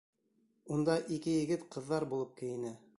[0.77, 2.79] Унда ике егет ҡыҙҙар булып кейенә.